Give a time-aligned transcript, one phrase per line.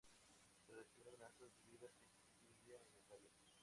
[0.65, 1.87] Tras recibir amenazas de vida,
[2.39, 3.29] se exilia en Italia.